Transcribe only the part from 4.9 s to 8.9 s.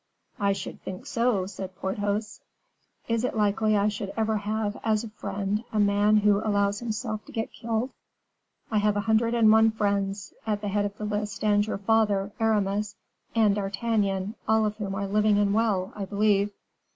a friend a man who allows himself to get killed? I